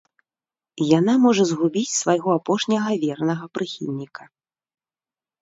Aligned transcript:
Яна 0.99 1.13
можа 1.25 1.43
згубіць 1.51 1.97
свайго 1.99 2.29
апошняга 2.39 2.89
вернага 3.05 3.45
прыхільніка. 3.59 4.23